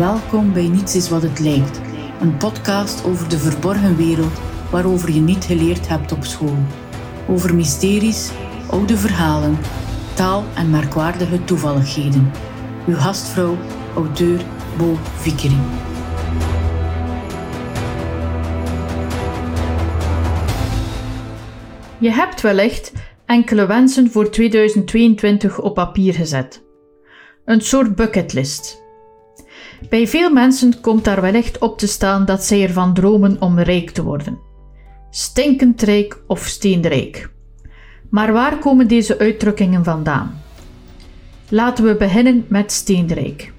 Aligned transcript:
Welkom 0.00 0.52
bij 0.52 0.68
Niets 0.68 0.94
is 0.94 1.08
wat 1.08 1.22
het 1.22 1.38
lijkt, 1.38 1.80
een 2.20 2.36
podcast 2.36 3.04
over 3.04 3.28
de 3.28 3.38
verborgen 3.38 3.96
wereld 3.96 4.40
waarover 4.70 5.12
je 5.12 5.20
niet 5.20 5.44
geleerd 5.44 5.88
hebt 5.88 6.12
op 6.12 6.24
school. 6.24 6.56
Over 7.28 7.54
mysteries, 7.54 8.30
oude 8.70 8.96
verhalen, 8.96 9.58
taal 10.14 10.44
en 10.54 10.70
merkwaardige 10.70 11.44
toevalligheden. 11.44 12.30
Uw 12.86 12.94
gastvrouw, 12.94 13.56
auteur 13.94 14.40
Bo 14.78 14.96
Vickering. 15.16 15.62
Je 21.98 22.10
hebt 22.10 22.40
wellicht 22.40 22.92
enkele 23.26 23.66
wensen 23.66 24.10
voor 24.10 24.30
2022 24.30 25.60
op 25.60 25.74
papier 25.74 26.14
gezet. 26.14 26.62
Een 27.44 27.60
soort 27.60 27.94
bucketlist. 27.94 28.79
Bij 29.88 30.06
veel 30.08 30.30
mensen 30.30 30.80
komt 30.80 31.04
daar 31.04 31.20
wellicht 31.20 31.58
op 31.58 31.78
te 31.78 31.86
staan 31.86 32.24
dat 32.24 32.44
zij 32.44 32.62
ervan 32.62 32.94
dromen 32.94 33.36
om 33.40 33.58
rijk 33.58 33.90
te 33.90 34.02
worden. 34.02 34.38
Stinkend 35.10 35.82
rijk 35.82 36.22
of 36.26 36.46
steenrijk. 36.46 37.30
Maar 38.10 38.32
waar 38.32 38.58
komen 38.58 38.88
deze 38.88 39.18
uitdrukkingen 39.18 39.84
vandaan? 39.84 40.40
Laten 41.48 41.84
we 41.84 41.96
beginnen 41.96 42.44
met 42.48 42.72
steenrijk. 42.72 43.52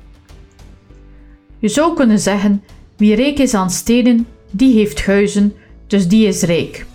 Je 1.60 1.68
zou 1.68 1.96
kunnen 1.96 2.20
zeggen: 2.20 2.64
wie 2.98 3.16
rijk 3.16 3.40
is 3.40 3.54
aan 3.54 3.70
stenen, 3.70 4.28
die 4.52 4.74
heeft 4.74 5.06
huizen, 5.06 5.54
dus 5.88 6.08
die 6.08 6.28
is 6.28 6.42
rijk. 6.42 6.86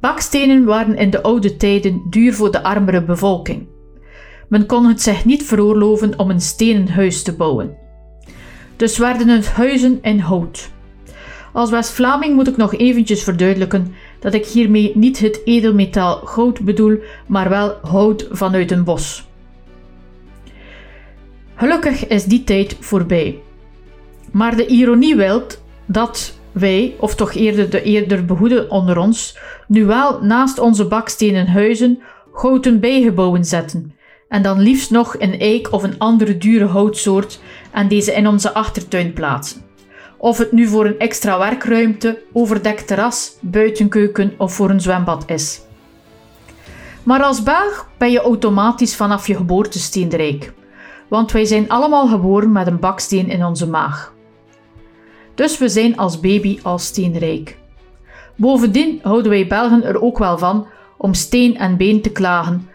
Bakstenen 0.00 0.64
waren 0.64 0.96
in 0.96 1.10
de 1.10 1.22
oude 1.22 1.56
tijden 1.56 2.02
duur 2.10 2.34
voor 2.34 2.50
de 2.50 2.62
armere 2.62 3.02
bevolking. 3.02 3.66
Men 4.48 4.66
kon 4.66 4.86
het 4.86 5.02
zich 5.02 5.24
niet 5.24 5.42
veroorloven 5.42 6.18
om 6.18 6.30
een 6.30 6.40
stenen 6.40 6.88
huis 6.88 7.22
te 7.22 7.32
bouwen. 7.32 7.76
Dus 8.78 8.98
werden 8.98 9.28
het 9.28 9.48
huizen 9.48 9.98
in 10.02 10.18
hout. 10.18 10.70
Als 11.52 11.70
West-Vlaming 11.70 12.34
moet 12.34 12.48
ik 12.48 12.56
nog 12.56 12.74
eventjes 12.74 13.22
verduidelijken 13.22 13.94
dat 14.20 14.34
ik 14.34 14.46
hiermee 14.46 14.92
niet 14.94 15.18
het 15.18 15.40
edelmetaal 15.44 16.16
goud 16.16 16.60
bedoel, 16.60 16.98
maar 17.26 17.48
wel 17.48 17.78
hout 17.82 18.28
vanuit 18.30 18.70
een 18.70 18.84
bos. 18.84 19.26
Gelukkig 21.54 22.06
is 22.06 22.24
die 22.24 22.44
tijd 22.44 22.76
voorbij. 22.80 23.38
Maar 24.30 24.56
de 24.56 24.66
ironie 24.66 25.16
wil 25.16 25.42
dat 25.86 26.38
wij, 26.52 26.94
of 26.98 27.14
toch 27.14 27.34
eerder 27.34 27.70
de 27.70 27.82
eerder 27.82 28.24
behoeden 28.24 28.70
onder 28.70 28.98
ons, 28.98 29.38
nu 29.66 29.84
wel 29.84 30.22
naast 30.22 30.58
onze 30.58 30.86
bakstenen 30.86 31.46
huizen 31.46 32.02
gouden 32.32 32.80
bijgebouwen 32.80 33.44
zetten, 33.44 33.92
en 34.28 34.42
dan 34.42 34.60
liefst 34.60 34.90
nog 34.90 35.14
een 35.18 35.40
eik 35.40 35.72
of 35.72 35.82
een 35.82 35.98
andere 35.98 36.38
dure 36.38 36.64
houtsoort 36.64 37.40
en 37.72 37.88
deze 37.88 38.12
in 38.12 38.28
onze 38.28 38.54
achtertuin 38.54 39.12
plaatsen. 39.12 39.62
Of 40.16 40.38
het 40.38 40.52
nu 40.52 40.66
voor 40.66 40.86
een 40.86 40.98
extra 40.98 41.38
werkruimte, 41.38 42.22
overdekt 42.32 42.86
terras, 42.86 43.36
buitenkeuken 43.40 44.34
of 44.38 44.54
voor 44.54 44.70
een 44.70 44.80
zwembad 44.80 45.24
is. 45.26 45.60
Maar 47.02 47.22
als 47.22 47.42
Belg 47.42 47.88
ben 47.98 48.10
je 48.10 48.20
automatisch 48.20 48.96
vanaf 48.96 49.26
je 49.26 49.34
geboorte 49.34 49.78
steenrijk, 49.78 50.52
want 51.08 51.32
wij 51.32 51.44
zijn 51.44 51.68
allemaal 51.68 52.08
geboren 52.08 52.52
met 52.52 52.66
een 52.66 52.80
baksteen 52.80 53.28
in 53.28 53.44
onze 53.44 53.66
maag. 53.68 54.14
Dus 55.34 55.58
we 55.58 55.68
zijn 55.68 55.96
als 55.96 56.20
baby 56.20 56.58
al 56.62 56.78
steenrijk. 56.78 57.58
Bovendien 58.36 59.00
houden 59.02 59.30
wij 59.30 59.46
Belgen 59.46 59.84
er 59.84 60.02
ook 60.02 60.18
wel 60.18 60.38
van 60.38 60.66
om 60.96 61.14
steen 61.14 61.56
en 61.56 61.76
been 61.76 62.02
te 62.02 62.10
klagen, 62.10 62.68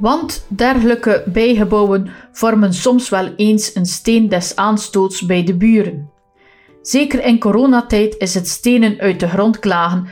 want 0.00 0.44
dergelijke 0.48 1.22
bijgebouwen 1.26 2.10
vormen 2.32 2.74
soms 2.74 3.08
wel 3.08 3.34
eens 3.36 3.74
een 3.74 3.86
steen 3.86 4.28
des 4.28 4.56
aanstoots 4.56 5.26
bij 5.26 5.44
de 5.44 5.54
buren. 5.54 6.10
Zeker 6.82 7.24
in 7.24 7.38
coronatijd 7.38 8.14
is 8.18 8.34
het 8.34 8.48
stenen 8.48 8.98
uit 8.98 9.20
de 9.20 9.28
grond 9.28 9.58
klagen 9.58 10.06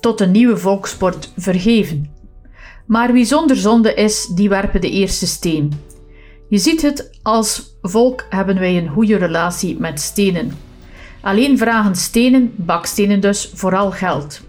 tot 0.00 0.20
een 0.20 0.30
nieuwe 0.30 0.56
volkssport 0.56 1.32
vergeven. 1.36 2.12
Maar 2.86 3.12
wie 3.12 3.24
zonder 3.24 3.56
zonde 3.56 3.94
is, 3.94 4.26
die 4.26 4.48
werpen 4.48 4.80
de 4.80 4.90
eerste 4.90 5.26
steen. 5.26 5.72
Je 6.48 6.58
ziet 6.58 6.82
het, 6.82 7.18
als 7.22 7.76
volk 7.82 8.26
hebben 8.28 8.58
wij 8.58 8.76
een 8.76 8.88
goede 8.88 9.16
relatie 9.16 9.80
met 9.80 10.00
stenen. 10.00 10.58
Alleen 11.20 11.58
vragen 11.58 11.96
stenen, 11.96 12.52
bakstenen 12.56 13.20
dus, 13.20 13.50
vooral 13.54 13.90
geld. 13.90 14.40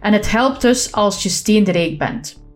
En 0.00 0.12
het 0.12 0.30
helpt 0.30 0.60
dus 0.60 0.92
als 0.92 1.22
je 1.22 1.28
steenrijk 1.28 1.98
bent. 1.98 2.47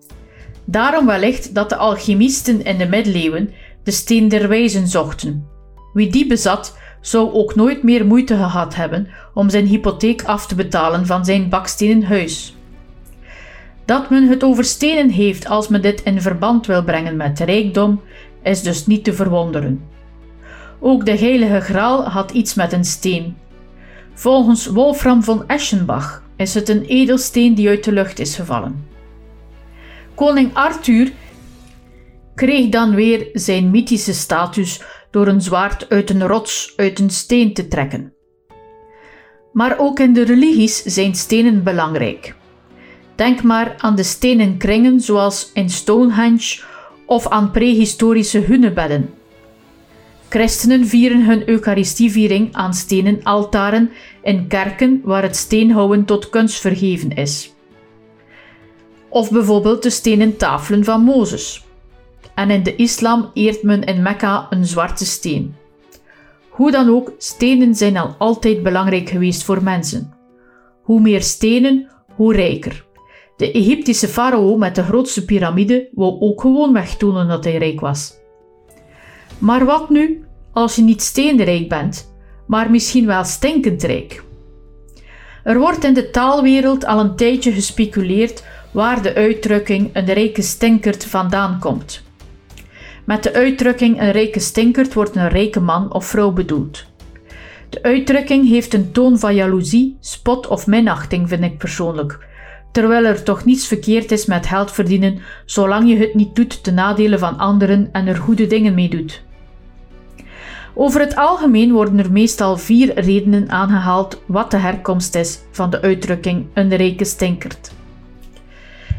Daarom 0.64 1.06
wellicht 1.06 1.54
dat 1.54 1.68
de 1.68 1.76
alchemisten 1.76 2.64
in 2.64 2.78
de 2.78 2.88
middeleeuwen 2.88 3.52
de 3.82 3.90
steen 3.90 4.28
der 4.28 4.48
wijzen 4.48 4.88
zochten. 4.88 5.46
Wie 5.92 6.10
die 6.10 6.26
bezat, 6.26 6.76
zou 7.00 7.32
ook 7.32 7.54
nooit 7.54 7.82
meer 7.82 8.06
moeite 8.06 8.36
gehad 8.36 8.74
hebben 8.74 9.08
om 9.34 9.50
zijn 9.50 9.66
hypotheek 9.66 10.22
af 10.22 10.46
te 10.46 10.54
betalen 10.54 11.06
van 11.06 11.24
zijn 11.24 11.48
bakstenen 11.48 12.04
huis. 12.04 12.56
Dat 13.84 14.10
men 14.10 14.28
het 14.28 14.44
over 14.44 14.64
stenen 14.64 15.10
heeft 15.10 15.48
als 15.48 15.68
men 15.68 15.82
dit 15.82 16.02
in 16.02 16.20
verband 16.20 16.66
wil 16.66 16.84
brengen 16.84 17.16
met 17.16 17.40
rijkdom, 17.40 18.00
is 18.42 18.62
dus 18.62 18.86
niet 18.86 19.04
te 19.04 19.12
verwonderen. 19.12 19.84
Ook 20.80 21.06
de 21.06 21.18
heilige 21.18 21.60
graal 21.60 22.08
had 22.08 22.30
iets 22.30 22.54
met 22.54 22.72
een 22.72 22.84
steen. 22.84 23.36
Volgens 24.14 24.66
Wolfram 24.66 25.22
von 25.22 25.48
Eschenbach 25.48 26.22
is 26.36 26.54
het 26.54 26.68
een 26.68 26.84
edelsteen 26.84 27.54
die 27.54 27.68
uit 27.68 27.84
de 27.84 27.92
lucht 27.92 28.18
is 28.18 28.36
gevallen. 28.36 28.91
Koning 30.22 30.54
Arthur 30.54 31.12
kreeg 32.34 32.68
dan 32.68 32.94
weer 32.94 33.28
zijn 33.32 33.70
mythische 33.70 34.14
status 34.14 34.82
door 35.10 35.26
een 35.26 35.40
zwaard 35.40 35.88
uit 35.88 36.10
een 36.10 36.26
rots, 36.26 36.72
uit 36.76 36.98
een 36.98 37.10
steen 37.10 37.54
te 37.54 37.68
trekken. 37.68 38.12
Maar 39.52 39.78
ook 39.78 39.98
in 39.98 40.12
de 40.12 40.24
religies 40.24 40.82
zijn 40.82 41.14
stenen 41.14 41.62
belangrijk. 41.62 42.34
Denk 43.14 43.42
maar 43.42 43.74
aan 43.78 43.96
de 43.96 44.02
stenen 44.02 44.56
kringen 44.56 45.00
zoals 45.00 45.50
in 45.54 45.70
Stonehenge 45.70 46.60
of 47.06 47.28
aan 47.28 47.50
prehistorische 47.50 48.38
hunebedden. 48.38 49.14
Christenen 50.28 50.86
vieren 50.86 51.24
hun 51.24 51.48
Eucharistieviering 51.48 52.54
aan 52.54 52.74
stenen 52.74 53.22
altaren 53.22 53.90
in 54.22 54.46
kerken 54.48 55.00
waar 55.04 55.22
het 55.22 55.36
steenhouden 55.36 56.04
tot 56.04 56.30
kunst 56.30 56.60
vergeven 56.60 57.10
is. 57.10 57.52
Of 59.12 59.30
bijvoorbeeld 59.30 59.82
de 59.82 59.90
stenen 59.90 60.36
tafelen 60.36 60.84
van 60.84 61.00
Mozes. 61.02 61.64
En 62.34 62.50
in 62.50 62.62
de 62.62 62.76
islam 62.76 63.30
eert 63.34 63.62
men 63.62 63.84
in 63.84 64.02
Mekka 64.02 64.46
een 64.50 64.66
zwarte 64.66 65.04
steen. 65.04 65.54
Hoe 66.48 66.70
dan 66.70 66.88
ook, 66.88 67.12
stenen 67.18 67.74
zijn 67.74 67.96
al 67.96 68.14
altijd 68.18 68.62
belangrijk 68.62 69.08
geweest 69.08 69.44
voor 69.44 69.62
mensen. 69.62 70.14
Hoe 70.82 71.00
meer 71.00 71.22
stenen, 71.22 71.90
hoe 72.14 72.34
rijker. 72.34 72.84
De 73.36 73.52
Egyptische 73.52 74.08
farao 74.08 74.56
met 74.56 74.74
de 74.74 74.82
grootste 74.82 75.24
piramide 75.24 75.88
wou 75.94 76.20
ook 76.20 76.40
gewoon 76.40 76.72
wegtonen 76.72 77.28
dat 77.28 77.44
hij 77.44 77.56
rijk 77.56 77.80
was. 77.80 78.14
Maar 79.38 79.64
wat 79.64 79.90
nu 79.90 80.24
als 80.52 80.76
je 80.76 80.82
niet 80.82 81.02
steenrijk 81.02 81.68
bent, 81.68 82.14
maar 82.46 82.70
misschien 82.70 83.06
wel 83.06 83.24
stinkend 83.24 83.82
rijk? 83.82 84.24
Er 85.44 85.58
wordt 85.58 85.84
in 85.84 85.94
de 85.94 86.10
taalwereld 86.10 86.84
al 86.84 87.00
een 87.00 87.16
tijdje 87.16 87.52
gespeculeerd 87.52 88.44
waar 88.72 89.02
de 89.02 89.14
uitdrukking 89.14 89.90
een 89.92 90.12
rijke 90.12 90.42
stinkert 90.42 91.04
vandaan 91.04 91.58
komt. 91.58 92.02
Met 93.04 93.22
de 93.22 93.34
uitdrukking 93.34 94.00
een 94.00 94.10
rijke 94.10 94.40
stinkert 94.40 94.94
wordt 94.94 95.16
een 95.16 95.28
rijke 95.28 95.60
man 95.60 95.92
of 95.92 96.06
vrouw 96.06 96.30
bedoeld. 96.30 96.84
De 97.68 97.82
uitdrukking 97.82 98.48
heeft 98.48 98.74
een 98.74 98.92
toon 98.92 99.18
van 99.18 99.34
jaloezie, 99.34 99.96
spot 100.00 100.46
of 100.46 100.66
minachting, 100.66 101.28
vind 101.28 101.42
ik 101.44 101.58
persoonlijk. 101.58 102.26
Terwijl 102.72 103.04
er 103.04 103.22
toch 103.22 103.44
niets 103.44 103.66
verkeerd 103.66 104.12
is 104.12 104.26
met 104.26 104.46
geld 104.46 104.70
verdienen, 104.72 105.18
zolang 105.44 105.88
je 105.88 105.96
het 105.96 106.14
niet 106.14 106.34
doet 106.34 106.64
ten 106.64 106.74
nadele 106.74 107.18
van 107.18 107.38
anderen 107.38 107.88
en 107.92 108.06
er 108.06 108.16
goede 108.16 108.46
dingen 108.46 108.74
mee 108.74 108.88
doet. 108.88 109.22
Over 110.74 111.00
het 111.00 111.16
algemeen 111.16 111.72
worden 111.72 111.98
er 111.98 112.12
meestal 112.12 112.56
vier 112.56 113.00
redenen 113.00 113.50
aangehaald 113.50 114.22
wat 114.26 114.50
de 114.50 114.56
herkomst 114.56 115.14
is 115.14 115.38
van 115.50 115.70
de 115.70 115.80
uitdrukking 115.80 116.46
een 116.54 116.76
rijke 116.76 117.04
stinkert. 117.04 117.72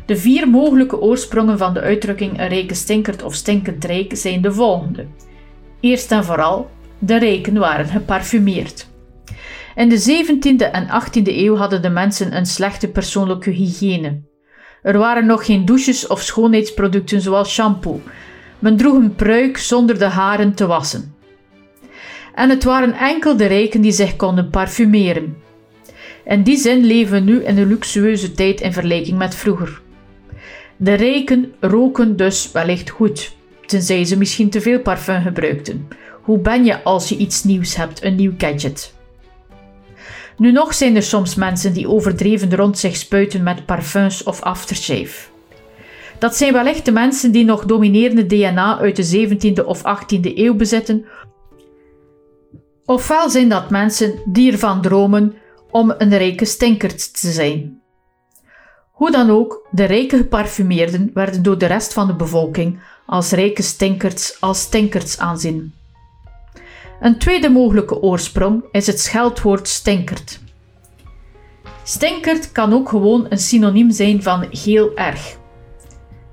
De 0.05 0.17
vier 0.17 0.49
mogelijke 0.49 1.01
oorsprongen 1.01 1.57
van 1.57 1.73
de 1.73 1.81
uitdrukking 1.81 2.39
een 2.39 2.47
rijke 2.47 2.73
stinkert 2.73 3.23
of 3.23 3.33
stinkend 3.33 3.85
rijk 3.85 4.15
zijn 4.15 4.41
de 4.41 4.51
volgende. 4.51 5.05
Eerst 5.79 6.11
en 6.11 6.23
vooral, 6.23 6.69
de 6.99 7.17
rijken 7.17 7.57
waren 7.57 7.85
geparfumeerd. 7.85 8.87
In 9.75 9.89
de 9.89 10.23
17e 10.25 10.71
en 10.71 10.87
18e 10.87 11.23
eeuw 11.23 11.55
hadden 11.55 11.81
de 11.81 11.89
mensen 11.89 12.35
een 12.35 12.45
slechte 12.45 12.87
persoonlijke 12.87 13.49
hygiëne. 13.49 14.21
Er 14.81 14.97
waren 14.97 15.25
nog 15.25 15.45
geen 15.45 15.65
douches 15.65 16.07
of 16.07 16.21
schoonheidsproducten 16.21 17.21
zoals 17.21 17.53
shampoo. 17.53 18.01
Men 18.59 18.77
droeg 18.77 18.93
een 18.93 19.15
pruik 19.15 19.57
zonder 19.57 19.99
de 19.99 20.05
haren 20.05 20.53
te 20.53 20.65
wassen. 20.65 21.15
En 22.35 22.49
het 22.49 22.63
waren 22.63 22.93
enkel 22.93 23.37
de 23.37 23.45
rijken 23.45 23.81
die 23.81 23.91
zich 23.91 24.15
konden 24.15 24.49
parfumeren. 24.49 25.37
In 26.25 26.43
die 26.43 26.57
zin 26.57 26.85
leven 26.85 27.13
we 27.13 27.31
nu 27.31 27.43
in 27.43 27.57
een 27.57 27.67
luxueuze 27.67 28.31
tijd 28.31 28.61
in 28.61 28.73
vergelijking 28.73 29.17
met 29.17 29.35
vroeger. 29.35 29.82
De 30.77 30.93
rijken 30.93 31.53
roken 31.59 32.15
dus 32.15 32.51
wellicht 32.51 32.89
goed, 32.89 33.35
tenzij 33.65 34.05
ze 34.05 34.17
misschien 34.17 34.49
te 34.49 34.61
veel 34.61 34.79
parfum 34.79 35.21
gebruikten. 35.21 35.87
Hoe 36.21 36.39
ben 36.39 36.65
je 36.65 36.83
als 36.83 37.09
je 37.09 37.17
iets 37.17 37.43
nieuws 37.43 37.75
hebt, 37.75 38.03
een 38.03 38.15
nieuw 38.15 38.33
gadget? 38.37 38.93
Nu 40.37 40.51
nog 40.51 40.73
zijn 40.73 40.95
er 40.95 41.03
soms 41.03 41.35
mensen 41.35 41.73
die 41.73 41.89
overdreven 41.89 42.55
rond 42.55 42.77
zich 42.77 42.95
spuiten 42.95 43.43
met 43.43 43.65
parfums 43.65 44.23
of 44.23 44.41
aftershave. 44.41 45.31
Dat 46.19 46.35
zijn 46.35 46.53
wellicht 46.53 46.85
de 46.85 46.91
mensen 46.91 47.31
die 47.31 47.45
nog 47.45 47.65
dominerende 47.65 48.25
DNA 48.25 48.79
uit 48.79 48.95
de 48.95 49.27
17e 49.27 49.65
of 49.65 49.79
18e 49.79 50.35
eeuw 50.35 50.55
bezitten, 50.55 51.05
ofwel 52.85 53.29
zijn 53.29 53.49
dat 53.49 53.69
mensen 53.69 54.13
die 54.25 54.51
ervan 54.51 54.81
dromen 54.81 55.33
om 55.71 55.93
een 55.97 56.17
rijke 56.17 56.45
stinkert 56.45 57.21
te 57.21 57.31
zijn. 57.31 57.81
Hoe 58.93 59.11
dan 59.11 59.29
ook, 59.29 59.67
de 59.71 59.83
rijke 59.83 60.17
geparfumeerden 60.17 61.11
werden 61.13 61.43
door 61.43 61.57
de 61.57 61.65
rest 61.65 61.93
van 61.93 62.07
de 62.07 62.15
bevolking 62.15 62.79
als 63.05 63.31
rijke 63.31 63.61
stinkerts 63.61 64.41
als 64.41 64.61
stinkers 64.61 65.19
aanzien. 65.19 65.73
Een 66.99 67.17
tweede 67.17 67.49
mogelijke 67.49 68.01
oorsprong 68.01 68.63
is 68.71 68.87
het 68.87 68.99
scheldwoord 68.99 69.67
stinkert. 69.67 70.39
Stinkert 71.83 72.51
kan 72.51 72.73
ook 72.73 72.89
gewoon 72.89 73.25
een 73.29 73.37
synoniem 73.37 73.91
zijn 73.91 74.23
van 74.23 74.47
heel 74.49 74.95
erg. 74.95 75.37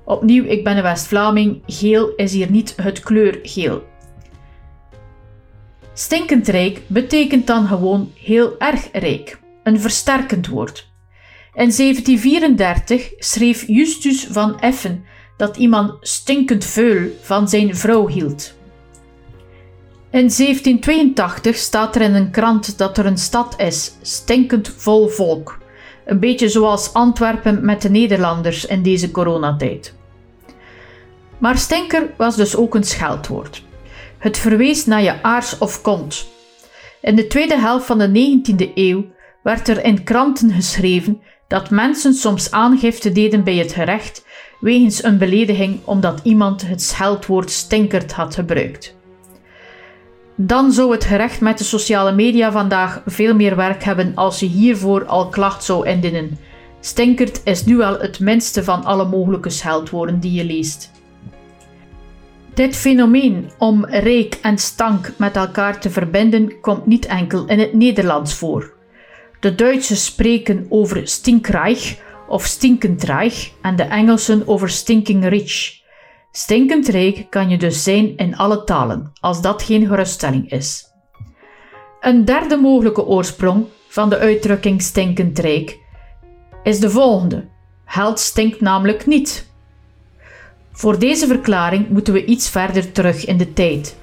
Opnieuw, 0.03 0.43
ik 0.43 0.63
ben 0.63 0.77
een 0.77 0.83
West-Vlaming, 0.83 1.61
geel 1.65 2.15
is 2.15 2.33
hier 2.33 2.51
niet 2.51 2.73
het 2.81 2.99
kleur 2.99 3.39
geel. 3.43 3.83
Stinkend 5.93 6.47
rijk 6.47 6.81
betekent 6.87 7.47
dan 7.47 7.67
gewoon 7.67 8.11
heel 8.15 8.55
erg 8.59 8.89
rijk, 8.91 9.39
een 9.63 9.79
versterkend 9.79 10.47
woord. 10.47 10.90
In 11.53 11.71
1734 11.71 13.13
schreef 13.17 13.67
Justus 13.67 14.27
van 14.29 14.59
Effen 14.59 15.05
dat 15.37 15.57
iemand 15.57 15.93
stinkend 16.01 16.65
veul 16.65 17.09
van 17.21 17.49
zijn 17.49 17.75
vrouw 17.75 18.07
hield. 18.07 18.53
In 20.11 20.29
1782 20.29 21.55
staat 21.55 21.95
er 21.95 22.01
in 22.01 22.13
een 22.13 22.31
krant 22.31 22.77
dat 22.77 22.97
er 22.97 23.05
een 23.05 23.17
stad 23.17 23.53
is, 23.59 23.91
stinkend 24.01 24.73
vol 24.77 25.07
volk. 25.07 25.57
Een 26.05 26.19
beetje 26.19 26.49
zoals 26.49 26.93
Antwerpen 26.93 27.65
met 27.65 27.81
de 27.81 27.89
Nederlanders 27.89 28.65
in 28.65 28.83
deze 28.83 29.11
coronatijd. 29.11 29.93
Maar 31.37 31.57
stinker 31.57 32.13
was 32.17 32.35
dus 32.35 32.55
ook 32.55 32.75
een 32.75 32.83
scheldwoord. 32.83 33.63
Het 34.17 34.37
verwees 34.37 34.85
naar 34.85 35.01
je 35.01 35.23
aars 35.23 35.57
of 35.57 35.81
kont. 35.81 36.27
In 37.01 37.15
de 37.15 37.27
tweede 37.27 37.57
helft 37.57 37.85
van 37.85 37.97
de 37.97 38.39
19e 38.41 38.73
eeuw 38.75 39.05
werd 39.43 39.67
er 39.67 39.83
in 39.83 40.03
kranten 40.03 40.51
geschreven 40.51 41.21
dat 41.51 41.69
mensen 41.69 42.13
soms 42.13 42.51
aangifte 42.51 43.11
deden 43.11 43.43
bij 43.43 43.55
het 43.55 43.73
gerecht 43.73 44.25
wegens 44.59 45.03
een 45.03 45.17
belediging 45.17 45.79
omdat 45.83 46.19
iemand 46.23 46.67
het 46.67 46.81
scheldwoord 46.81 47.51
stinkert 47.51 48.11
had 48.11 48.35
gebruikt. 48.35 48.95
Dan 50.35 50.71
zou 50.71 50.91
het 50.91 51.03
gerecht 51.03 51.41
met 51.41 51.57
de 51.57 51.63
sociale 51.63 52.11
media 52.11 52.51
vandaag 52.51 53.01
veel 53.05 53.35
meer 53.35 53.55
werk 53.55 53.83
hebben 53.83 54.11
als 54.15 54.39
je 54.39 54.45
hiervoor 54.45 55.05
al 55.05 55.29
klacht 55.29 55.63
zou 55.63 55.87
indienen. 55.87 56.37
Stinkert 56.79 57.41
is 57.43 57.65
nu 57.65 57.81
al 57.81 57.99
het 57.99 58.19
minste 58.19 58.63
van 58.63 58.83
alle 58.83 59.05
mogelijke 59.05 59.49
scheldwoorden 59.49 60.19
die 60.19 60.33
je 60.33 60.45
leest. 60.45 60.91
Dit 62.53 62.75
fenomeen 62.75 63.51
om 63.57 63.85
reek 63.85 64.37
en 64.41 64.57
stank 64.57 65.11
met 65.17 65.35
elkaar 65.35 65.79
te 65.79 65.89
verbinden 65.89 66.59
komt 66.61 66.85
niet 66.85 67.05
enkel 67.05 67.45
in 67.45 67.59
het 67.59 67.73
Nederlands 67.73 68.33
voor. 68.33 68.79
De 69.41 69.55
Duitsers 69.55 70.05
spreken 70.05 70.65
over 70.69 71.07
stinkreich 71.07 71.99
of 72.27 72.45
stinkendreich 72.45 73.51
en 73.61 73.75
de 73.75 73.83
Engelsen 73.83 74.47
over 74.47 74.69
stinking 74.69 75.27
rich. 75.27 75.79
Stinkend 76.31 76.87
rijk 76.87 77.25
kan 77.29 77.49
je 77.49 77.57
dus 77.57 77.83
zijn 77.83 78.17
in 78.17 78.37
alle 78.37 78.63
talen, 78.63 79.11
als 79.19 79.41
dat 79.41 79.63
geen 79.63 79.87
geruststelling 79.87 80.51
is. 80.51 80.85
Een 82.01 82.25
derde 82.25 82.55
mogelijke 82.55 83.05
oorsprong 83.05 83.65
van 83.87 84.09
de 84.09 84.17
uitdrukking 84.17 84.81
stinkend 84.81 85.39
rijk 85.39 85.79
is 86.63 86.79
de 86.79 86.89
volgende: 86.89 87.47
held 87.85 88.19
stinkt 88.19 88.61
namelijk 88.61 89.05
niet. 89.05 89.49
Voor 90.71 90.99
deze 90.99 91.27
verklaring 91.27 91.89
moeten 91.89 92.13
we 92.13 92.25
iets 92.25 92.49
verder 92.49 92.91
terug 92.91 93.25
in 93.25 93.37
de 93.37 93.53
tijd. 93.53 93.97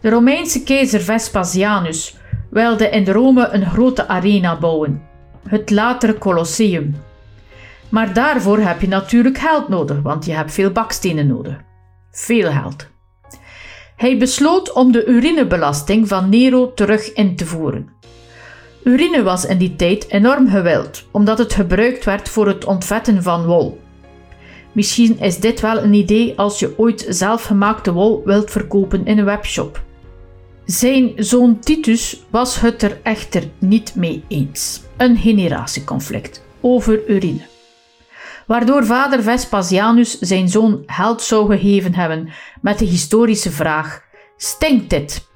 De 0.00 0.10
Romeinse 0.10 0.62
keizer 0.62 1.00
Vespasianus 1.00 2.20
wilde 2.52 2.88
in 2.88 3.06
Rome 3.06 3.48
een 3.48 3.66
grote 3.66 4.08
arena 4.08 4.58
bouwen, 4.58 5.02
het 5.48 5.70
latere 5.70 6.18
Colosseum. 6.18 6.94
Maar 7.88 8.14
daarvoor 8.14 8.58
heb 8.58 8.80
je 8.80 8.88
natuurlijk 8.88 9.38
geld 9.38 9.68
nodig, 9.68 10.02
want 10.02 10.24
je 10.24 10.32
hebt 10.32 10.52
veel 10.52 10.70
bakstenen 10.70 11.26
nodig. 11.26 11.56
Veel 12.10 12.50
geld. 12.50 12.86
Hij 13.96 14.18
besloot 14.18 14.72
om 14.72 14.92
de 14.92 15.06
urinebelasting 15.06 16.08
van 16.08 16.28
Nero 16.28 16.74
terug 16.74 17.12
in 17.12 17.36
te 17.36 17.46
voeren. 17.46 17.88
Urine 18.84 19.22
was 19.22 19.46
in 19.46 19.58
die 19.58 19.76
tijd 19.76 20.10
enorm 20.10 20.48
gewild, 20.48 21.06
omdat 21.10 21.38
het 21.38 21.52
gebruikt 21.52 22.04
werd 22.04 22.28
voor 22.28 22.46
het 22.46 22.64
ontvetten 22.64 23.22
van 23.22 23.44
wol. 23.44 23.80
Misschien 24.72 25.18
is 25.18 25.38
dit 25.38 25.60
wel 25.60 25.78
een 25.78 25.94
idee 25.94 26.38
als 26.38 26.58
je 26.58 26.78
ooit 26.78 27.06
zelfgemaakte 27.08 27.92
wol 27.92 28.22
wilt 28.24 28.50
verkopen 28.50 29.06
in 29.06 29.18
een 29.18 29.24
webshop. 29.24 29.82
Zijn 30.72 31.12
zoon 31.16 31.58
Titus 31.58 32.22
was 32.30 32.60
het 32.60 32.82
er 32.82 33.00
echter 33.02 33.42
niet 33.58 33.94
mee 33.94 34.24
eens. 34.28 34.82
Een 34.96 35.16
generatieconflict 35.16 36.42
over 36.60 37.08
urine. 37.08 37.40
Waardoor 38.46 38.84
vader 38.86 39.22
Vespasianus 39.22 40.18
zijn 40.18 40.48
zoon 40.48 40.82
held 40.86 41.22
zou 41.22 41.46
gegeven 41.56 41.94
hebben 41.94 42.28
met 42.60 42.78
de 42.78 42.84
historische 42.84 43.50
vraag: 43.50 44.02
Stinkt 44.36 44.90
dit? 44.90 45.28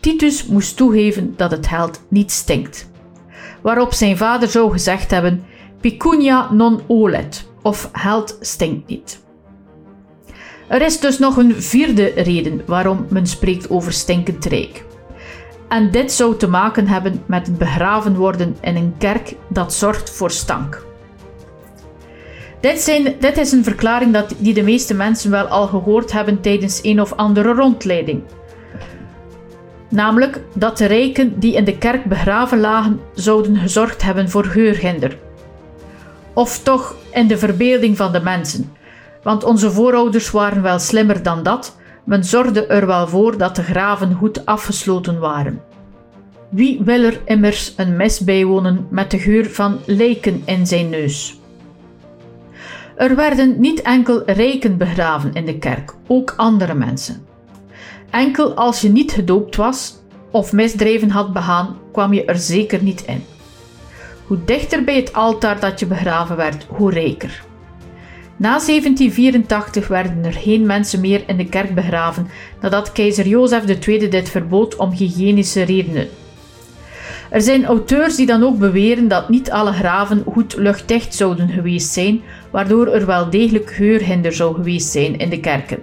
Titus 0.00 0.46
moest 0.46 0.76
toegeven 0.76 1.36
dat 1.36 1.50
het 1.50 1.68
held 1.68 2.00
niet 2.08 2.30
stinkt. 2.30 2.90
Waarop 3.62 3.92
zijn 3.92 4.16
vader 4.16 4.48
zou 4.48 4.72
gezegd 4.72 5.10
hebben: 5.10 5.44
Picunia 5.80 6.52
non 6.52 6.82
olet, 6.86 7.48
of 7.62 7.88
held 7.92 8.36
stinkt 8.40 8.88
niet. 8.88 9.21
Er 10.72 10.82
is 10.82 11.00
dus 11.00 11.18
nog 11.18 11.36
een 11.36 11.62
vierde 11.62 12.12
reden 12.16 12.62
waarom 12.66 13.06
men 13.08 13.26
spreekt 13.26 13.70
over 13.70 13.92
stinkend 13.92 14.44
rijk. 14.44 14.84
En 15.68 15.90
dit 15.90 16.12
zou 16.12 16.36
te 16.36 16.48
maken 16.48 16.86
hebben 16.88 17.22
met 17.26 17.46
het 17.46 17.58
begraven 17.58 18.14
worden 18.16 18.56
in 18.60 18.76
een 18.76 18.94
kerk 18.98 19.34
dat 19.48 19.74
zorgt 19.74 20.10
voor 20.10 20.30
stank. 20.30 20.84
Dit, 22.60 22.80
zijn, 22.80 23.14
dit 23.20 23.38
is 23.38 23.52
een 23.52 23.64
verklaring 23.64 24.12
dat, 24.12 24.34
die 24.38 24.54
de 24.54 24.62
meeste 24.62 24.94
mensen 24.94 25.30
wel 25.30 25.46
al 25.46 25.66
gehoord 25.66 26.12
hebben 26.12 26.40
tijdens 26.40 26.80
een 26.82 27.00
of 27.00 27.12
andere 27.12 27.52
rondleiding. 27.54 28.22
Namelijk 29.88 30.40
dat 30.54 30.78
de 30.78 30.86
rijken 30.86 31.40
die 31.40 31.54
in 31.54 31.64
de 31.64 31.78
kerk 31.78 32.04
begraven 32.04 32.60
lagen, 32.60 33.00
zouden 33.14 33.56
gezorgd 33.56 34.02
hebben 34.02 34.30
voor 34.30 34.44
geurhinder. 34.44 35.18
Of 36.32 36.58
toch 36.62 36.96
in 37.12 37.26
de 37.26 37.38
verbeelding 37.38 37.96
van 37.96 38.12
de 38.12 38.20
mensen. 38.20 38.80
Want 39.22 39.44
onze 39.44 39.70
voorouders 39.70 40.30
waren 40.30 40.62
wel 40.62 40.78
slimmer 40.78 41.22
dan 41.22 41.42
dat, 41.42 41.76
men 42.04 42.24
zorgde 42.24 42.66
er 42.66 42.86
wel 42.86 43.08
voor 43.08 43.38
dat 43.38 43.56
de 43.56 43.62
graven 43.62 44.14
goed 44.14 44.46
afgesloten 44.46 45.18
waren. 45.18 45.60
Wie 46.50 46.80
wil 46.84 47.02
er 47.02 47.20
immers 47.24 47.74
een 47.76 47.96
mes 47.96 48.20
bijwonen 48.20 48.86
met 48.90 49.10
de 49.10 49.18
geur 49.18 49.50
van 49.50 49.78
lijken 49.86 50.42
in 50.44 50.66
zijn 50.66 50.88
neus? 50.88 51.40
Er 52.96 53.16
werden 53.16 53.60
niet 53.60 53.82
enkel 53.82 54.22
rijken 54.26 54.76
begraven 54.76 55.32
in 55.32 55.46
de 55.46 55.58
kerk, 55.58 55.94
ook 56.06 56.34
andere 56.36 56.74
mensen. 56.74 57.26
Enkel 58.10 58.54
als 58.54 58.80
je 58.80 58.88
niet 58.88 59.12
gedoopt 59.12 59.56
was 59.56 60.00
of 60.30 60.52
misdrijven 60.52 61.10
had 61.10 61.32
begaan, 61.32 61.76
kwam 61.92 62.12
je 62.12 62.24
er 62.24 62.36
zeker 62.38 62.82
niet 62.82 63.02
in. 63.02 63.24
Hoe 64.26 64.44
dichter 64.44 64.84
bij 64.84 64.96
het 64.96 65.12
altaar 65.12 65.60
dat 65.60 65.80
je 65.80 65.86
begraven 65.86 66.36
werd, 66.36 66.66
hoe 66.68 66.90
rijker. 66.90 67.44
Na 68.42 68.58
1784 68.58 69.88
werden 69.88 70.24
er 70.24 70.32
geen 70.32 70.66
mensen 70.66 71.00
meer 71.00 71.22
in 71.26 71.36
de 71.36 71.48
kerk 71.48 71.74
begraven 71.74 72.28
nadat 72.60 72.92
keizer 72.92 73.26
Jozef 73.26 73.86
II 73.86 74.08
dit 74.08 74.28
verbood 74.28 74.76
om 74.76 74.90
hygiënische 74.90 75.62
redenen. 75.62 76.08
Er 77.30 77.40
zijn 77.40 77.64
auteurs 77.64 78.16
die 78.16 78.26
dan 78.26 78.42
ook 78.42 78.58
beweren 78.58 79.08
dat 79.08 79.28
niet 79.28 79.50
alle 79.50 79.72
graven 79.72 80.24
goed 80.32 80.56
luchtdicht 80.56 81.14
zouden 81.14 81.48
geweest 81.48 81.92
zijn, 81.92 82.22
waardoor 82.50 82.86
er 82.86 83.06
wel 83.06 83.30
degelijk 83.30 83.70
geurhinder 83.70 84.32
zou 84.32 84.54
geweest 84.54 84.90
zijn 84.90 85.18
in 85.18 85.30
de 85.30 85.40
kerken. 85.40 85.82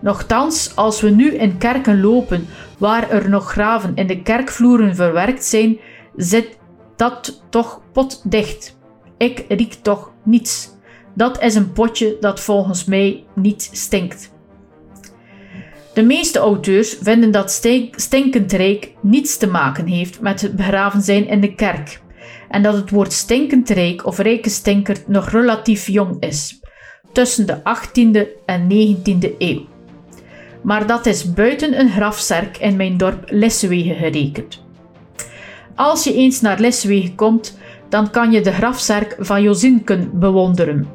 Nochtans, 0.00 0.76
als 0.76 1.00
we 1.00 1.10
nu 1.10 1.34
in 1.34 1.58
kerken 1.58 2.00
lopen 2.00 2.46
waar 2.78 3.10
er 3.10 3.28
nog 3.28 3.50
graven 3.50 3.92
in 3.94 4.06
de 4.06 4.22
kerkvloeren 4.22 4.94
verwerkt 4.94 5.44
zijn, 5.44 5.78
zit 6.16 6.58
dat 6.96 7.42
toch 7.50 7.80
potdicht. 7.92 8.76
Ik 9.16 9.44
riek 9.48 9.72
toch 9.72 10.10
niets. 10.22 10.73
Dat 11.14 11.42
is 11.42 11.54
een 11.54 11.72
potje 11.72 12.16
dat 12.20 12.40
volgens 12.40 12.84
mij 12.84 13.24
niet 13.34 13.68
stinkt. 13.72 14.32
De 15.94 16.02
meeste 16.02 16.38
auteurs 16.38 16.96
vinden 17.00 17.30
dat 17.30 17.62
stinkend 17.96 18.52
rijk 18.52 18.92
niets 19.00 19.36
te 19.36 19.46
maken 19.46 19.86
heeft 19.86 20.20
met 20.20 20.40
het 20.40 20.56
begraven 20.56 21.02
zijn 21.02 21.28
in 21.28 21.40
de 21.40 21.54
kerk 21.54 22.02
en 22.48 22.62
dat 22.62 22.74
het 22.74 22.90
woord 22.90 23.12
stinkend 23.12 23.70
rijk 23.70 24.06
of 24.06 24.18
rijke 24.18 24.50
stinker 24.50 24.96
nog 25.06 25.30
relatief 25.30 25.86
jong 25.86 26.16
is, 26.22 26.60
tussen 27.12 27.46
de 27.46 27.58
18e 27.58 28.28
en 28.46 28.68
19e 28.70 29.36
eeuw. 29.38 29.66
maar 30.62 30.86
dat 30.86 31.06
is 31.06 31.32
buiten 31.32 31.80
een 31.80 31.90
grafzerk 31.90 32.58
in 32.58 32.76
mijn 32.76 32.96
dorp 32.96 33.24
Lissewegen 33.26 33.96
gerekend. 33.96 34.62
Als 35.74 36.04
je 36.04 36.14
eens 36.14 36.40
naar 36.40 36.60
Lissewegen 36.60 37.14
komt, 37.14 37.58
dan 37.88 38.10
kan 38.10 38.32
je 38.32 38.40
de 38.40 38.52
grafzerk 38.52 39.16
van 39.18 39.42
Jozinken 39.42 40.18
bewonderen. 40.18 40.93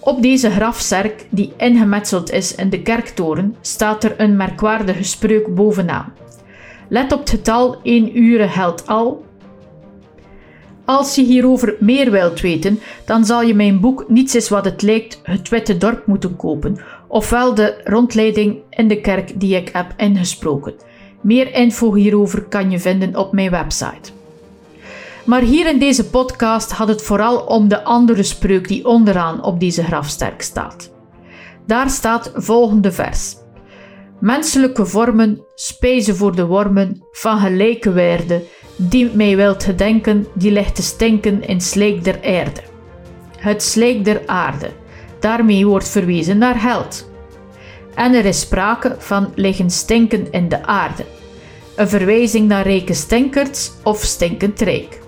Op 0.00 0.22
deze 0.22 0.50
grafzerk, 0.50 1.26
die 1.30 1.52
ingemetseld 1.56 2.30
is 2.30 2.54
in 2.54 2.70
de 2.70 2.82
kerktoren, 2.82 3.56
staat 3.60 4.04
er 4.04 4.14
een 4.16 4.36
merkwaardige 4.36 5.02
spreuk 5.02 5.54
bovenaan. 5.54 6.12
Let 6.88 7.12
op 7.12 7.18
het 7.18 7.30
getal 7.30 7.76
1 7.82 8.18
uur 8.18 8.54
held 8.54 8.86
al. 8.86 9.24
Als 10.84 11.14
je 11.14 11.22
hierover 11.22 11.76
meer 11.80 12.10
wilt 12.10 12.40
weten, 12.40 12.80
dan 13.04 13.24
zal 13.24 13.42
je 13.42 13.54
mijn 13.54 13.80
boek 13.80 14.04
Niets 14.08 14.34
is 14.34 14.48
wat 14.48 14.64
het 14.64 14.82
lijkt, 14.82 15.20
het 15.22 15.48
Witte 15.48 15.76
Dorp 15.76 16.06
moeten 16.06 16.36
kopen, 16.36 16.78
ofwel 17.06 17.54
de 17.54 17.80
rondleiding 17.84 18.56
in 18.70 18.88
de 18.88 19.00
kerk 19.00 19.40
die 19.40 19.56
ik 19.56 19.68
heb 19.72 19.94
ingesproken. 19.96 20.74
Meer 21.20 21.54
info 21.54 21.94
hierover 21.94 22.42
kan 22.42 22.70
je 22.70 22.78
vinden 22.78 23.16
op 23.16 23.32
mijn 23.32 23.50
website. 23.50 24.17
Maar 25.28 25.42
hier 25.42 25.68
in 25.68 25.78
deze 25.78 26.10
podcast 26.10 26.70
had 26.70 26.88
het 26.88 27.02
vooral 27.02 27.38
om 27.38 27.68
de 27.68 27.84
andere 27.84 28.22
spreuk 28.22 28.68
die 28.68 28.86
onderaan 28.86 29.42
op 29.42 29.60
deze 29.60 29.82
grafsterk 29.82 30.42
staat. 30.42 30.92
Daar 31.66 31.90
staat 31.90 32.32
volgende 32.34 32.92
vers. 32.92 33.36
Menselijke 34.20 34.86
vormen, 34.86 35.44
spijzen 35.54 36.16
voor 36.16 36.36
de 36.36 36.46
wormen, 36.46 37.02
van 37.12 37.38
gelijke 37.38 37.92
waarde, 37.92 38.42
die 38.76 39.10
mij 39.14 39.36
wilt 39.36 39.64
gedenken, 39.64 40.26
die 40.34 40.52
ligt 40.52 40.74
te 40.74 40.82
stinken 40.82 41.42
in 41.42 41.60
slijk 41.60 42.04
der 42.04 42.18
aarde. 42.24 42.62
Het 43.38 43.62
slijk 43.62 44.04
der 44.04 44.22
aarde, 44.26 44.70
daarmee 45.20 45.66
wordt 45.66 45.88
verwezen 45.88 46.38
naar 46.38 46.62
held. 46.62 47.10
En 47.94 48.14
er 48.14 48.24
is 48.24 48.40
sprake 48.40 48.96
van 48.98 49.32
liggen 49.34 49.70
stinken 49.70 50.30
in 50.30 50.48
de 50.48 50.66
aarde. 50.66 51.04
Een 51.76 51.88
verwijzing 51.88 52.48
naar 52.48 52.66
rijke 52.66 52.94
stinkers 52.94 53.70
of 53.82 54.02
stinkend 54.02 54.60
rijk. 54.60 55.06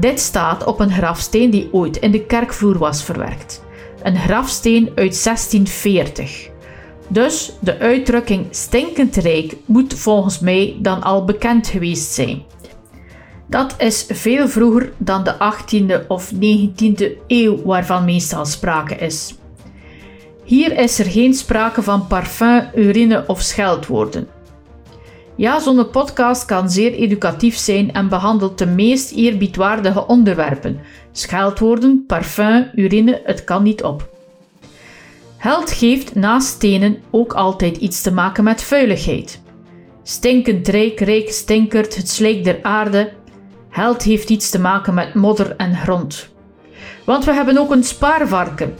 Dit 0.00 0.20
staat 0.20 0.64
op 0.64 0.80
een 0.80 0.90
grafsteen 0.90 1.50
die 1.50 1.68
ooit 1.72 1.96
in 1.96 2.10
de 2.10 2.24
kerkvloer 2.24 2.78
was 2.78 3.04
verwerkt. 3.04 3.64
Een 4.02 4.16
grafsteen 4.16 4.86
uit 4.86 5.24
1640. 5.24 6.48
Dus 7.08 7.52
de 7.60 7.78
uitdrukking 7.78 8.46
stinkend 8.50 9.16
rijk 9.16 9.56
moet 9.64 9.94
volgens 9.94 10.38
mij 10.38 10.76
dan 10.80 11.02
al 11.02 11.24
bekend 11.24 11.66
geweest 11.66 12.12
zijn. 12.12 12.42
Dat 13.46 13.74
is 13.78 14.06
veel 14.08 14.48
vroeger 14.48 14.92
dan 14.96 15.24
de 15.24 15.34
18e 15.34 16.06
of 16.06 16.32
19e 16.34 17.04
eeuw 17.26 17.62
waarvan 17.62 18.04
meestal 18.04 18.46
sprake 18.46 18.94
is. 18.94 19.34
Hier 20.44 20.78
is 20.78 20.98
er 20.98 21.10
geen 21.10 21.34
sprake 21.34 21.82
van 21.82 22.06
parfum, 22.06 22.68
urine 22.74 23.24
of 23.26 23.40
scheldwoorden. 23.40 24.28
Ja, 25.38 25.60
zo'n 25.60 25.90
podcast 25.90 26.44
kan 26.44 26.70
zeer 26.70 26.92
educatief 26.92 27.56
zijn 27.56 27.92
en 27.92 28.08
behandelt 28.08 28.58
de 28.58 28.66
meest 28.66 29.12
eerbiedwaardige 29.12 30.06
onderwerpen. 30.06 30.80
Scheldwoorden, 31.12 32.04
parfum, 32.06 32.70
urine, 32.74 33.20
het 33.24 33.44
kan 33.44 33.62
niet 33.62 33.82
op. 33.82 34.08
Held 35.36 35.72
geeft 35.72 36.14
naast 36.14 36.48
stenen 36.48 37.02
ook 37.10 37.32
altijd 37.32 37.76
iets 37.76 38.02
te 38.02 38.12
maken 38.12 38.44
met 38.44 38.62
vuiligheid. 38.62 39.42
Stinkend 40.02 40.68
rijk, 40.68 41.00
rijk 41.00 41.30
stinkert, 41.30 41.96
het 41.96 42.08
slijk 42.08 42.44
der 42.44 42.58
aarde. 42.62 43.12
Held 43.68 44.02
heeft 44.02 44.30
iets 44.30 44.50
te 44.50 44.60
maken 44.60 44.94
met 44.94 45.14
modder 45.14 45.56
en 45.56 45.76
grond. 45.76 46.28
Want 47.04 47.24
we 47.24 47.32
hebben 47.32 47.58
ook 47.58 47.70
een 47.70 47.84
spaarvarken. 47.84 48.74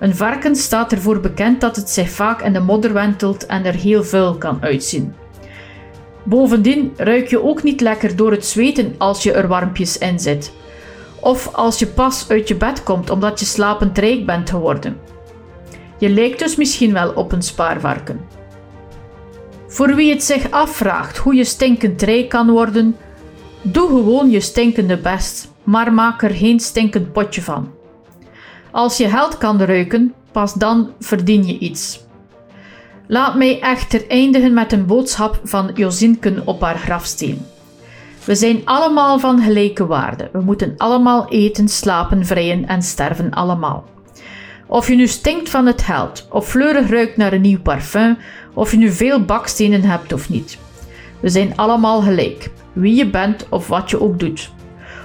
Een 0.00 0.14
varken 0.14 0.56
staat 0.56 0.92
ervoor 0.92 1.20
bekend 1.20 1.60
dat 1.60 1.76
het 1.76 1.90
zich 1.90 2.10
vaak 2.10 2.42
in 2.42 2.52
de 2.52 2.60
modder 2.60 2.92
wentelt 2.92 3.46
en 3.46 3.64
er 3.64 3.74
heel 3.74 4.04
vuil 4.04 4.34
kan 4.34 4.58
uitzien. 4.60 5.14
Bovendien 6.26 6.92
ruik 6.96 7.28
je 7.28 7.42
ook 7.42 7.62
niet 7.62 7.80
lekker 7.80 8.16
door 8.16 8.30
het 8.30 8.46
zweten 8.46 8.94
als 8.98 9.22
je 9.22 9.32
er 9.32 9.48
warmpjes 9.48 9.98
in 9.98 10.18
zit. 10.18 10.52
Of 11.20 11.54
als 11.54 11.78
je 11.78 11.86
pas 11.86 12.28
uit 12.28 12.48
je 12.48 12.54
bed 12.54 12.82
komt 12.82 13.10
omdat 13.10 13.40
je 13.40 13.46
slapend 13.46 13.98
rijk 13.98 14.26
bent 14.26 14.50
geworden. 14.50 14.96
Je 15.98 16.08
lijkt 16.08 16.38
dus 16.38 16.56
misschien 16.56 16.92
wel 16.92 17.12
op 17.12 17.32
een 17.32 17.42
spaarvarken. 17.42 18.20
Voor 19.68 19.94
wie 19.94 20.10
het 20.10 20.22
zich 20.22 20.50
afvraagt 20.50 21.16
hoe 21.16 21.34
je 21.34 21.44
stinkend 21.44 22.02
rijk 22.02 22.28
kan 22.28 22.50
worden, 22.50 22.96
doe 23.62 23.88
gewoon 23.88 24.30
je 24.30 24.40
stinkende 24.40 24.98
best, 24.98 25.52
maar 25.62 25.92
maak 25.92 26.22
er 26.22 26.30
geen 26.30 26.60
stinkend 26.60 27.12
potje 27.12 27.42
van. 27.42 27.70
Als 28.70 28.96
je 28.96 29.08
geld 29.08 29.38
kan 29.38 29.60
ruiken, 29.60 30.14
pas 30.32 30.54
dan 30.54 30.90
verdien 31.00 31.46
je 31.46 31.58
iets. 31.58 32.05
Laat 33.08 33.34
mij 33.34 33.60
echter 33.60 34.04
eindigen 34.08 34.54
met 34.54 34.72
een 34.72 34.86
boodschap 34.86 35.40
van 35.42 35.70
Jozinken 35.74 36.46
op 36.46 36.60
haar 36.60 36.78
grafsteen. 36.78 37.46
We 38.24 38.34
zijn 38.34 38.60
allemaal 38.64 39.18
van 39.18 39.42
gelijke 39.42 39.86
waarde. 39.86 40.28
We 40.32 40.40
moeten 40.40 40.74
allemaal 40.76 41.28
eten, 41.28 41.68
slapen, 41.68 42.26
vrijen 42.26 42.68
en 42.68 42.82
sterven 42.82 43.30
allemaal. 43.30 43.84
Of 44.66 44.88
je 44.88 44.94
nu 44.94 45.06
stinkt 45.06 45.50
van 45.50 45.66
het 45.66 45.82
geld, 45.82 46.26
of 46.30 46.48
fleurig 46.48 46.90
ruikt 46.90 47.16
naar 47.16 47.32
een 47.32 47.40
nieuw 47.40 47.60
parfum, 47.60 48.18
of 48.54 48.70
je 48.70 48.76
nu 48.76 48.90
veel 48.90 49.24
bakstenen 49.24 49.82
hebt 49.82 50.12
of 50.12 50.28
niet. 50.28 50.58
We 51.20 51.28
zijn 51.28 51.56
allemaal 51.56 52.00
gelijk, 52.00 52.50
wie 52.72 52.94
je 52.94 53.10
bent 53.10 53.46
of 53.48 53.68
wat 53.68 53.90
je 53.90 54.00
ook 54.00 54.18
doet. 54.18 54.50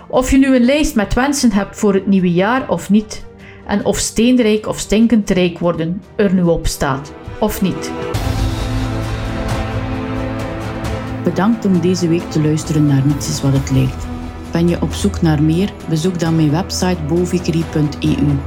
Of 0.07 0.31
je 0.31 0.37
nu 0.37 0.55
een 0.55 0.65
lijst 0.65 0.95
met 0.95 1.13
wensen 1.13 1.51
hebt 1.51 1.77
voor 1.77 1.93
het 1.93 2.07
nieuwe 2.07 2.31
jaar 2.31 2.69
of 2.69 2.89
niet, 2.89 3.25
en 3.67 3.85
of 3.85 3.97
steenrijk 3.97 4.67
of 4.67 4.79
stinkend 4.79 5.29
rijk 5.29 5.59
worden 5.59 6.01
er 6.15 6.33
nu 6.33 6.41
op 6.41 6.67
staat 6.67 7.11
of 7.41 7.61
niet. 7.61 7.91
Bedankt 11.23 11.65
om 11.65 11.79
deze 11.79 12.07
week 12.07 12.31
te 12.31 12.41
luisteren 12.41 12.85
naar 12.85 13.05
Niets 13.05 13.29
is 13.29 13.41
wat 13.41 13.53
het 13.53 13.71
lijkt. 13.71 14.05
Ben 14.51 14.67
je 14.67 14.81
op 14.81 14.93
zoek 14.93 15.21
naar 15.21 15.43
meer? 15.43 15.73
Bezoek 15.89 16.19
dan 16.19 16.35
mijn 16.35 16.51
website 16.51 17.01
bovikri.eu. 17.07 18.37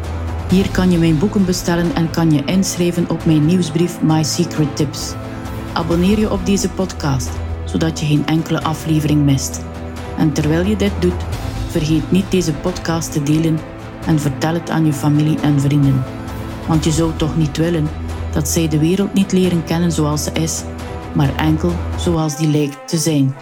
Hier 0.49 0.71
kan 0.71 0.91
je 0.91 0.99
mijn 0.99 1.19
boeken 1.19 1.45
bestellen 1.45 1.95
en 1.95 2.11
kan 2.11 2.31
je 2.31 2.45
inschrijven 2.45 3.11
op 3.11 3.25
mijn 3.25 3.47
nieuwsbrief 3.47 4.03
My 4.03 4.23
Secret 4.23 4.77
Tips. 4.77 5.15
Abonneer 5.73 6.19
je 6.19 6.31
op 6.31 6.47
deze 6.47 6.71
podcast, 6.71 7.31
zodat 7.65 8.01
je 8.01 8.07
geen 8.07 8.27
enkele 8.27 8.63
aflevering 8.63 9.25
mist. 9.25 9.65
En 10.19 10.33
terwijl 10.33 10.67
je 10.67 10.77
dit 10.77 10.93
doet, 10.99 11.23
vergeet 11.69 12.11
niet 12.11 12.31
deze 12.31 12.53
podcast 12.53 13.13
te 13.13 13.23
delen 13.23 13.59
en 14.07 14.21
vertel 14.21 14.55
het 14.55 14.71
aan 14.71 14.87
je 14.87 14.93
familie 14.93 15.41
en 15.41 15.61
vrienden. 15.61 16.05
Want 16.67 16.85
je 16.85 16.91
zou 16.91 17.13
toch 17.17 17.37
niet 17.37 17.57
willen 17.57 17.89
dat 18.35 18.49
zij 18.49 18.69
de 18.69 18.79
wereld 18.79 19.15
niet 19.15 19.33
leren 19.33 19.65
kennen 19.65 19.93
zoals 19.93 20.25
ze 20.25 20.33
is, 20.33 20.63
maar 21.15 21.37
enkel 21.37 21.73
zoals 21.99 22.37
die 22.37 22.49
lijkt 22.49 22.89
te 22.89 22.99
zijn. 22.99 23.35